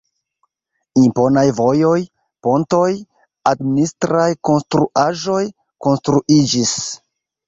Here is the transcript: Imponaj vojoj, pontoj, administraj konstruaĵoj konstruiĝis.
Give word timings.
Imponaj 0.99 1.41
vojoj, 1.57 1.97
pontoj, 2.47 2.87
administraj 3.51 4.23
konstruaĵoj 4.49 5.37
konstruiĝis. 5.89 6.73